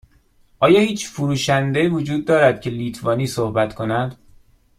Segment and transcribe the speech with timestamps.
[0.59, 4.15] آیا هیچ فروشنده وجود دارد که لیتوانی صحبت کند؟